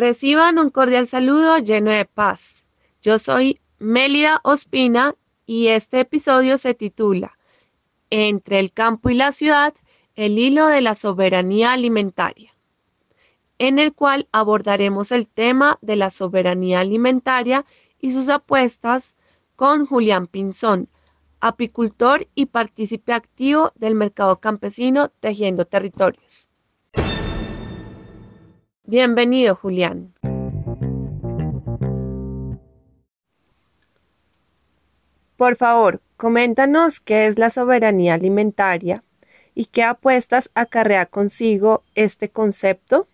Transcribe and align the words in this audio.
Reciban 0.00 0.58
un 0.58 0.70
cordial 0.70 1.06
saludo 1.06 1.58
lleno 1.58 1.90
de 1.90 2.06
paz. 2.06 2.66
Yo 3.02 3.18
soy 3.18 3.60
Mélida 3.78 4.40
Ospina 4.44 5.14
y 5.44 5.66
este 5.66 6.00
episodio 6.00 6.56
se 6.56 6.72
titula 6.72 7.36
Entre 8.08 8.60
el 8.60 8.72
campo 8.72 9.10
y 9.10 9.14
la 9.14 9.30
ciudad, 9.32 9.74
el 10.14 10.38
hilo 10.38 10.68
de 10.68 10.80
la 10.80 10.94
soberanía 10.94 11.72
alimentaria, 11.72 12.54
en 13.58 13.78
el 13.78 13.92
cual 13.92 14.26
abordaremos 14.32 15.12
el 15.12 15.28
tema 15.28 15.78
de 15.82 15.96
la 15.96 16.08
soberanía 16.08 16.80
alimentaria 16.80 17.66
y 18.00 18.12
sus 18.12 18.30
apuestas 18.30 19.18
con 19.54 19.84
Julián 19.84 20.28
Pinzón, 20.28 20.88
apicultor 21.40 22.26
y 22.34 22.46
partícipe 22.46 23.12
activo 23.12 23.72
del 23.74 23.96
mercado 23.96 24.40
campesino 24.40 25.10
Tejiendo 25.20 25.66
Territorios. 25.66 26.49
Bienvenido, 28.90 29.54
Julián. 29.54 30.12
Por 35.36 35.54
favor, 35.54 36.00
coméntanos 36.16 36.98
qué 36.98 37.28
es 37.28 37.38
la 37.38 37.50
soberanía 37.50 38.14
alimentaria 38.14 39.04
y 39.54 39.66
qué 39.66 39.84
apuestas 39.84 40.50
acarrea 40.56 41.06
consigo 41.06 41.84
este 41.94 42.30
concepto. 42.30 43.06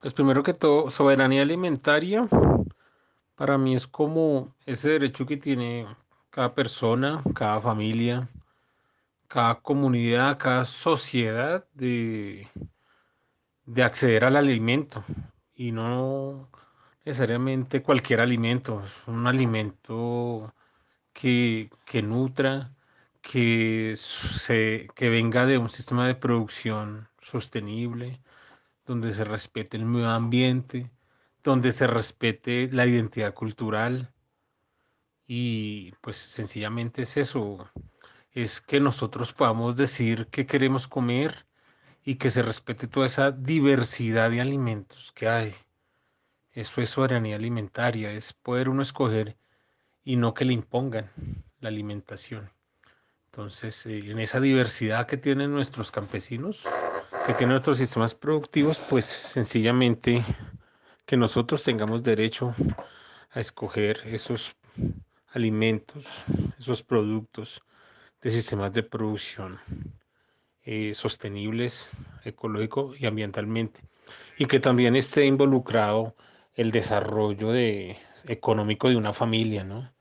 Pues 0.00 0.12
primero 0.12 0.42
que 0.42 0.52
todo, 0.52 0.90
soberanía 0.90 1.40
alimentaria 1.40 2.28
para 3.36 3.56
mí 3.56 3.74
es 3.74 3.86
como 3.86 4.54
ese 4.66 4.90
derecho 4.90 5.24
que 5.24 5.38
tiene 5.38 5.86
cada 6.28 6.54
persona, 6.54 7.22
cada 7.34 7.58
familia, 7.62 8.28
cada 9.28 9.62
comunidad, 9.62 10.36
cada 10.36 10.66
sociedad 10.66 11.64
de 11.72 12.46
de 13.72 13.84
acceder 13.84 14.24
al 14.24 14.36
alimento 14.36 15.04
y 15.54 15.70
no 15.70 16.50
necesariamente 17.04 17.82
cualquier 17.82 18.20
alimento, 18.20 18.82
un 19.06 19.26
alimento 19.28 20.52
que, 21.12 21.70
que 21.84 22.02
nutra, 22.02 22.74
que, 23.22 23.94
se, 23.96 24.88
que 24.96 25.08
venga 25.08 25.46
de 25.46 25.58
un 25.58 25.68
sistema 25.68 26.06
de 26.06 26.16
producción 26.16 27.08
sostenible, 27.22 28.20
donde 28.86 29.14
se 29.14 29.24
respete 29.24 29.76
el 29.76 29.84
medio 29.84 30.10
ambiente, 30.10 30.90
donde 31.44 31.70
se 31.72 31.86
respete 31.86 32.68
la 32.72 32.86
identidad 32.86 33.34
cultural. 33.34 34.12
Y 35.26 35.92
pues 36.00 36.16
sencillamente 36.16 37.02
es 37.02 37.16
eso, 37.16 37.70
es 38.32 38.60
que 38.60 38.80
nosotros 38.80 39.32
podamos 39.32 39.76
decir 39.76 40.26
qué 40.32 40.44
queremos 40.46 40.88
comer 40.88 41.46
y 42.10 42.16
que 42.16 42.28
se 42.28 42.42
respete 42.42 42.88
toda 42.88 43.06
esa 43.06 43.30
diversidad 43.30 44.32
de 44.32 44.40
alimentos 44.40 45.12
que 45.12 45.28
hay. 45.28 45.54
Eso 46.50 46.80
es 46.80 46.90
soberanía 46.90 47.36
alimentaria, 47.36 48.10
es 48.10 48.32
poder 48.32 48.68
uno 48.68 48.82
escoger 48.82 49.36
y 50.02 50.16
no 50.16 50.34
que 50.34 50.44
le 50.44 50.52
impongan 50.52 51.08
la 51.60 51.68
alimentación. 51.68 52.50
Entonces, 53.26 53.86
eh, 53.86 54.10
en 54.10 54.18
esa 54.18 54.40
diversidad 54.40 55.06
que 55.06 55.18
tienen 55.18 55.52
nuestros 55.52 55.92
campesinos, 55.92 56.66
que 57.26 57.34
tienen 57.34 57.50
nuestros 57.50 57.78
sistemas 57.78 58.16
productivos, 58.16 58.80
pues 58.90 59.04
sencillamente 59.04 60.24
que 61.06 61.16
nosotros 61.16 61.62
tengamos 61.62 62.02
derecho 62.02 62.56
a 63.30 63.38
escoger 63.38 64.00
esos 64.06 64.56
alimentos, 65.28 66.06
esos 66.58 66.82
productos 66.82 67.62
de 68.20 68.30
sistemas 68.30 68.72
de 68.72 68.82
producción 68.82 69.60
eh, 70.64 70.92
sostenibles 70.94 71.90
ecológico 72.24 72.94
y 72.98 73.06
ambientalmente 73.06 73.80
y 74.38 74.46
que 74.46 74.60
también 74.60 74.96
esté 74.96 75.26
involucrado 75.26 76.14
el 76.54 76.70
desarrollo 76.70 77.50
de, 77.50 77.96
económico 78.26 78.88
de 78.88 78.96
una 78.96 79.12
familia, 79.12 79.64
¿no? 79.64 79.92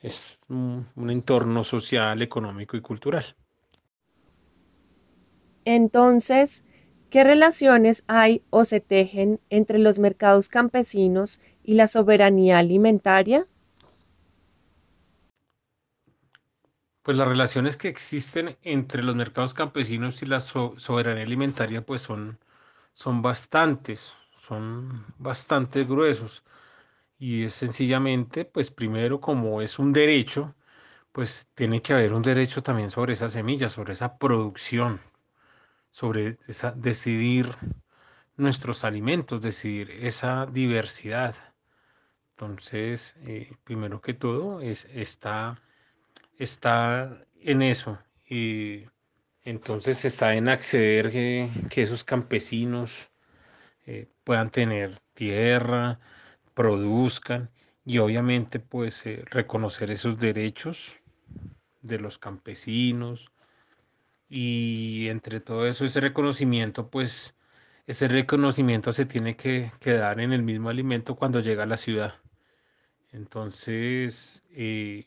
Es 0.00 0.38
un, 0.48 0.86
un 0.94 1.10
entorno 1.10 1.64
social, 1.64 2.22
económico 2.22 2.76
y 2.76 2.80
cultural. 2.80 3.36
Entonces, 5.64 6.64
¿qué 7.10 7.24
relaciones 7.24 8.04
hay 8.06 8.42
o 8.50 8.64
se 8.64 8.80
tejen 8.80 9.40
entre 9.50 9.78
los 9.78 9.98
mercados 9.98 10.48
campesinos 10.48 11.40
y 11.64 11.74
la 11.74 11.88
soberanía 11.88 12.58
alimentaria? 12.58 13.46
Pues 17.06 17.18
las 17.18 17.28
relaciones 17.28 17.76
que 17.76 17.86
existen 17.86 18.58
entre 18.62 19.00
los 19.00 19.14
mercados 19.14 19.54
campesinos 19.54 20.22
y 20.22 20.26
la 20.26 20.40
soberanía 20.40 21.22
alimentaria 21.22 21.86
pues 21.86 22.02
son, 22.02 22.36
son 22.94 23.22
bastantes, 23.22 24.16
son 24.48 25.06
bastante 25.16 25.84
gruesos. 25.84 26.42
Y 27.18 27.44
es 27.44 27.54
sencillamente, 27.54 28.44
pues 28.44 28.72
primero 28.72 29.20
como 29.20 29.62
es 29.62 29.78
un 29.78 29.92
derecho, 29.92 30.56
pues 31.12 31.48
tiene 31.54 31.82
que 31.82 31.94
haber 31.94 32.12
un 32.12 32.22
derecho 32.22 32.62
también 32.62 32.90
sobre 32.90 33.14
esa 33.14 33.28
semilla, 33.28 33.68
sobre 33.68 33.94
esa 33.94 34.18
producción, 34.18 35.00
sobre 35.90 36.38
esa, 36.48 36.72
decidir 36.72 37.48
nuestros 38.36 38.84
alimentos, 38.84 39.42
decidir 39.42 39.90
esa 39.92 40.46
diversidad. 40.46 41.36
Entonces, 42.32 43.16
eh, 43.20 43.56
primero 43.64 44.00
que 44.00 44.14
todo, 44.14 44.60
es, 44.60 44.86
está 44.92 45.60
está 46.38 47.20
en 47.40 47.62
eso 47.62 47.98
y 48.28 48.84
entonces 49.44 50.04
está 50.04 50.34
en 50.34 50.48
acceder 50.48 51.10
que, 51.10 51.82
esos 51.82 52.02
campesinos 52.02 53.08
eh, 53.86 54.08
puedan 54.24 54.50
tener 54.50 54.98
tierra, 55.14 56.00
produzcan 56.54 57.50
y 57.84 57.98
obviamente 57.98 58.58
pues 58.58 59.06
eh, 59.06 59.22
reconocer 59.26 59.92
esos 59.92 60.18
derechos 60.18 60.96
de 61.82 61.98
los 62.00 62.18
campesinos. 62.18 63.32
Y 64.28 65.06
entre 65.08 65.38
todo 65.40 65.66
eso 65.68 65.84
ese 65.84 66.00
reconocimiento 66.00 66.90
pues 66.90 67.36
ese 67.86 68.08
reconocimiento 68.08 68.90
se 68.90 69.06
tiene 69.06 69.36
que, 69.36 69.70
quedar 69.78 70.16
dar 70.16 70.20
en 70.20 70.32
el 70.32 70.42
mismo 70.42 70.68
alimento 70.70 71.14
cuando 71.14 71.38
llega 71.40 71.62
a 71.62 71.66
la 71.66 71.76
ciudad. 71.76 72.14
Entonces 73.12 74.42
eh, 74.50 75.06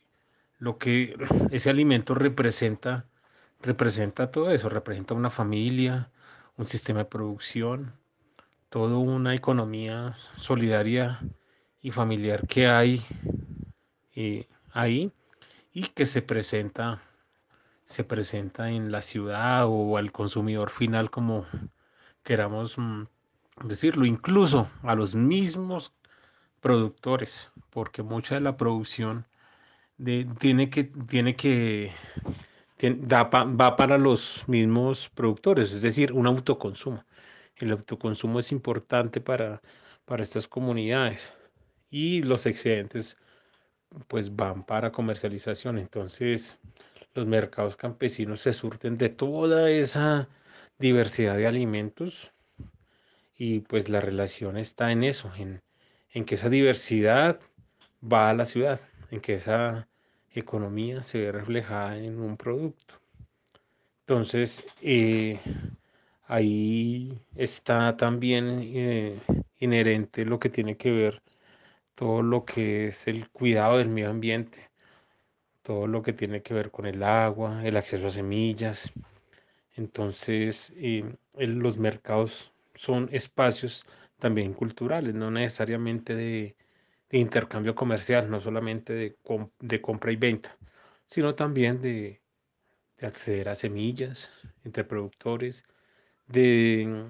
lo 0.60 0.78
que 0.78 1.16
ese 1.52 1.70
alimento 1.70 2.14
representa, 2.16 3.08
representa 3.62 4.32
todo 4.32 4.52
eso, 4.52 4.70
representa 4.70 5.14
una 5.16 5.30
familia, 5.30 6.12
un 6.58 6.68
sistema 6.68 7.00
de 7.00 7.06
producción, 7.06 7.94
toda 8.70 8.98
una 8.98 9.34
economía 9.34 10.16
solidaria 10.38 11.20
y 11.82 11.92
familiar 11.92 12.46
que 12.48 12.68
hay 12.68 13.02
eh, 14.16 14.48
ahí 14.72 15.12
y 15.74 15.84
que 15.84 16.06
se 16.06 16.22
presenta 16.22 17.02
se 17.90 18.04
presenta 18.04 18.70
en 18.70 18.92
la 18.92 19.02
ciudad 19.02 19.66
o 19.68 19.98
al 19.98 20.12
consumidor 20.12 20.70
final 20.70 21.10
como 21.10 21.48
queramos 22.24 22.78
mm, 22.78 23.04
decirlo, 23.64 24.06
incluso 24.06 24.70
a 24.84 24.94
los 24.94 25.16
mismos 25.16 25.92
productores, 26.60 27.52
porque 27.72 28.04
mucha 28.04 28.36
de 28.36 28.42
la 28.42 28.58
producción 28.58 29.26
tiene 30.40 30.70
que, 30.70 30.86
tiene 30.86 31.36
que, 31.36 31.92
va 32.84 33.76
para 33.76 33.98
los 33.98 34.48
mismos 34.48 35.10
productores, 35.10 35.74
es 35.74 35.82
decir, 35.82 36.14
un 36.14 36.28
autoconsumo. 36.28 37.04
El 37.58 37.72
autoconsumo 37.72 38.40
es 38.40 38.52
importante 38.52 39.20
para, 39.20 39.62
para 40.06 40.24
estas 40.24 40.48
comunidades 40.48 41.34
y 41.90 42.22
los 42.24 42.46
excedentes 42.46 43.18
pues 44.08 44.36
van 44.36 44.64
para 44.64 44.92
comercialización. 44.92 45.78
Entonces 45.78 46.60
los 47.14 47.26
mercados 47.28 47.76
campesinos 47.76 48.42
se 48.42 48.54
surten 48.54 48.98
de 48.98 49.10
toda 49.10 49.70
esa 49.70 50.30
diversidad 50.78 51.36
de 51.36 51.48
alimentos 51.48 52.32
y 53.36 53.62
pues 53.62 53.90
la 53.90 54.00
relación 54.00 54.58
está 54.58 54.92
en 54.92 55.04
eso, 55.04 55.32
en, 55.38 55.62
en 56.12 56.26
que 56.26 56.36
esa 56.36 56.50
diversidad 56.50 57.40
va 58.02 58.30
a 58.30 58.34
la 58.34 58.46
ciudad, 58.46 58.80
en 59.12 59.20
que 59.20 59.36
esa 59.36 59.88
economía 60.34 61.04
se 61.04 61.20
ve 61.20 61.32
reflejada 61.32 61.98
en 61.98 62.20
un 62.20 62.38
producto. 62.38 62.96
Entonces, 64.02 64.66
eh, 64.82 65.40
ahí 66.28 67.22
está 67.36 67.96
también 67.98 68.62
eh, 68.64 69.20
inherente 69.60 70.26
lo 70.26 70.40
que 70.40 70.50
tiene 70.50 70.78
que 70.78 70.92
ver 70.92 71.22
todo 71.96 72.22
lo 72.24 72.46
que 72.46 72.88
es 72.88 73.08
el 73.08 73.30
cuidado 73.30 73.78
del 73.78 73.90
medio 73.90 74.10
ambiente, 74.10 74.70
todo 75.64 75.86
lo 75.86 76.02
que 76.02 76.14
tiene 76.14 76.42
que 76.42 76.54
ver 76.54 76.72
con 76.72 76.86
el 76.86 77.04
agua, 77.04 77.66
el 77.66 77.78
acceso 77.78 78.08
a 78.08 78.12
semillas. 78.12 78.92
Entonces, 79.76 80.74
eh, 80.78 81.04
los 81.38 81.78
mercados 81.78 82.54
son 82.76 83.10
espacios 83.12 83.86
también 84.18 84.54
culturales, 84.54 85.14
no 85.14 85.30
necesariamente 85.30 86.16
de, 86.16 86.56
de 87.10 87.18
intercambio 87.18 87.76
comercial, 87.76 88.30
no 88.30 88.40
solamente 88.40 88.94
de, 88.94 89.18
de 89.60 89.82
compra 89.82 90.12
y 90.12 90.16
venta, 90.16 90.56
sino 91.06 91.36
también 91.36 91.82
de, 91.82 92.22
acceder 93.02 93.50
a 93.50 93.56
semillas 93.56 94.30
entre 94.64 94.84
productores, 94.84 95.66
de 96.28 97.10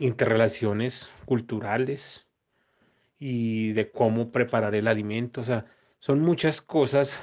interrelaciones 0.00 1.10
culturales 1.24 2.26
y 3.18 3.72
de 3.72 3.90
cómo 3.90 4.30
preparar 4.30 4.74
el 4.74 4.88
alimento. 4.88 5.40
O 5.40 5.44
sea, 5.44 5.64
son 6.00 6.20
muchas 6.20 6.60
cosas 6.60 7.20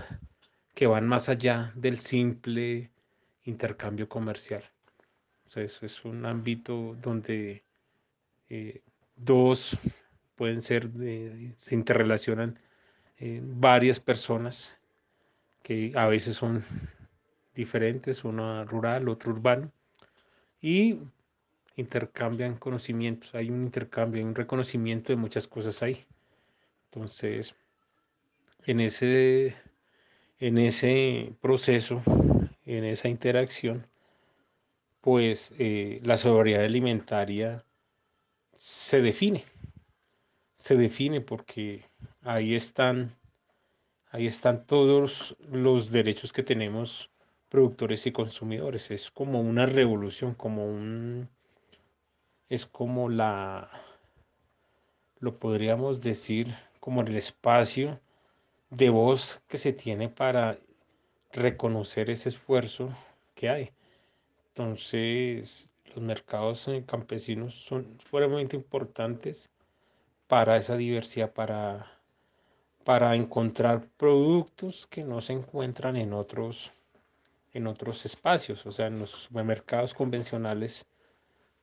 que 0.73 0.87
van 0.87 1.07
más 1.07 1.29
allá 1.29 1.71
del 1.75 1.99
simple 1.99 2.89
intercambio 3.43 4.09
comercial. 4.09 4.63
O 5.45 5.49
sea, 5.51 5.63
eso 5.63 5.85
es 5.85 6.03
un 6.03 6.25
ámbito 6.25 6.95
donde 7.01 7.63
eh, 8.49 8.81
dos 9.15 9.77
pueden 10.35 10.61
ser, 10.61 10.89
se 11.55 11.75
interrelacionan 11.75 12.59
eh, 13.17 13.41
varias 13.43 13.99
personas 13.99 14.77
que 15.63 15.93
a 15.95 16.07
veces 16.07 16.35
son 16.35 16.63
diferentes, 17.55 18.23
uno 18.23 18.65
rural, 18.65 19.09
otro 19.09 19.31
urbano, 19.31 19.71
y 20.61 20.99
intercambian 21.75 22.57
conocimientos, 22.57 23.33
hay 23.35 23.49
un 23.49 23.63
intercambio, 23.63 24.19
hay 24.19 24.25
un 24.25 24.35
reconocimiento 24.35 25.11
de 25.13 25.17
muchas 25.17 25.47
cosas 25.47 25.81
ahí. 25.81 26.05
Entonces, 26.85 27.55
en 28.65 28.79
ese, 28.79 29.55
en 30.39 30.57
ese 30.57 31.33
proceso, 31.41 32.01
en 32.65 32.83
esa 32.83 33.07
interacción, 33.09 33.87
pues 35.01 35.53
eh, 35.59 35.99
la 36.03 36.17
sobriedad 36.17 36.65
alimentaria 36.65 37.63
se 38.55 39.01
define, 39.01 39.43
se 40.55 40.75
define 40.75 41.21
porque 41.21 41.85
ahí 42.23 42.55
están, 42.55 43.15
ahí 44.09 44.25
están 44.25 44.65
todos 44.65 45.35
los 45.49 45.91
derechos 45.91 46.33
que 46.33 46.43
tenemos 46.43 47.11
productores 47.49 48.05
y 48.07 48.11
consumidores. 48.11 48.89
Es 48.89 49.11
como 49.11 49.41
una 49.41 49.65
revolución, 49.65 50.33
como 50.33 50.65
un, 50.65 51.29
es 52.49 52.65
como 52.65 53.09
la, 53.09 53.69
lo 55.19 55.37
podríamos 55.37 56.01
decir, 56.01 56.55
como 56.79 57.01
el 57.01 57.15
espacio 57.15 57.99
de 58.69 58.89
voz 58.89 59.41
que 59.47 59.57
se 59.57 59.73
tiene 59.73 60.09
para 60.09 60.57
reconocer 61.33 62.09
ese 62.09 62.29
esfuerzo 62.29 62.89
que 63.35 63.49
hay. 63.49 63.71
Entonces, 64.49 65.69
los 65.93 66.03
mercados 66.03 66.69
campesinos 66.85 67.55
son 67.55 67.99
fuertemente 68.09 68.55
importantes 68.55 69.49
para 70.27 70.57
esa 70.57 70.75
diversidad, 70.77 71.33
para, 71.33 71.91
para 72.83 73.15
encontrar 73.15 73.87
productos 73.97 74.87
que 74.87 75.03
no 75.03 75.21
se 75.21 75.33
encuentran 75.33 75.95
en 75.95 76.13
otros, 76.13 76.71
en 77.53 77.67
otros 77.67 78.05
espacios. 78.05 78.65
O 78.65 78.71
sea, 78.71 78.87
en 78.87 78.99
los 78.99 79.11
supermercados 79.11 79.93
convencionales, 79.93 80.85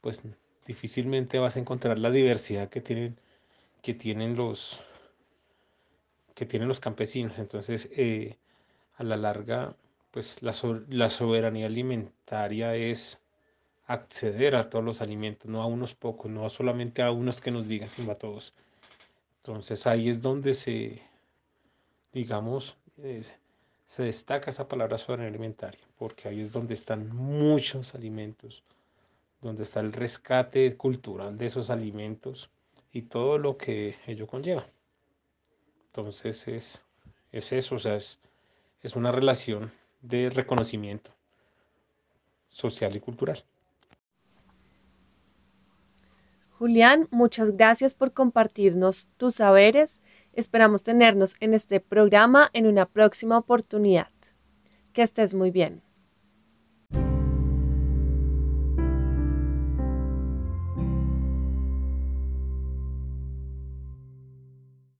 pues 0.00 0.23
difícilmente 0.67 1.38
vas 1.38 1.56
a 1.56 1.61
encontrar 1.61 1.99
la 1.99 2.11
diversidad 2.11 2.69
que 2.69 2.81
tienen, 2.81 3.19
que 3.82 3.94
tienen 3.94 4.37
los 4.37 4.81
que 6.35 6.47
tienen 6.47 6.69
los 6.69 6.81
campesinos. 6.81 7.38
Entonces, 7.38 7.88
eh, 7.93 8.38
a 8.94 9.05
la 9.05 9.17
larga, 9.17 9.76
pues 10.11 10.43
la, 10.43 10.55
la 10.88 11.11
soberanía 11.11 11.67
alimentaria 11.67 12.75
es 12.75 13.22
acceder 13.87 14.55
a 14.56 14.70
todos 14.70 14.84
los 14.84 15.00
alimentos, 15.00 15.50
no 15.50 15.62
a 15.62 15.67
unos 15.67 15.94
pocos, 15.94 16.31
no 16.31 16.49
solamente 16.49 17.02
a 17.02 17.11
unos 17.11 17.40
que 17.40 17.50
nos 17.50 17.69
digan, 17.69 17.90
sino 17.90 18.12
a 18.12 18.17
todos. 18.17 18.55
Entonces 19.38 19.87
ahí 19.87 20.08
es 20.08 20.23
donde 20.23 20.55
se, 20.55 21.02
digamos, 22.12 22.76
se 23.87 24.02
destaca 24.05 24.50
esa 24.50 24.69
palabra 24.69 24.96
alimentaria, 25.08 25.81
porque 25.99 26.29
ahí 26.29 26.40
es 26.40 26.52
donde 26.52 26.75
están 26.75 27.14
muchos 27.14 27.94
alimentos, 27.94 28.62
donde 29.40 29.64
está 29.64 29.81
el 29.81 29.93
rescate 29.93 30.76
cultural 30.76 31.37
de 31.37 31.46
esos 31.46 31.70
alimentos 31.70 32.50
y 32.93 33.02
todo 33.02 33.38
lo 33.38 33.56
que 33.56 33.96
ello 34.06 34.26
conlleva. 34.26 34.67
Entonces 35.87 36.46
es, 36.49 36.85
es 37.32 37.52
eso, 37.52 37.75
o 37.75 37.78
sea, 37.78 37.96
es, 37.96 38.20
es 38.82 38.96
una 38.96 39.12
relación 39.12 39.73
de 40.00 40.31
reconocimiento 40.31 41.11
social 42.49 42.94
y 42.94 43.00
cultural. 43.00 43.44
Julián, 46.62 47.09
muchas 47.11 47.56
gracias 47.56 47.97
por 47.97 48.12
compartirnos 48.12 49.09
tus 49.17 49.35
saberes. 49.35 50.00
Esperamos 50.32 50.85
tenernos 50.85 51.35
en 51.41 51.55
este 51.55 51.81
programa 51.81 52.50
en 52.53 52.69
una 52.69 52.87
próxima 52.87 53.37
oportunidad. 53.37 54.11
Que 54.93 55.03
estés 55.03 55.35
muy 55.35 55.50
bien. 55.50 55.82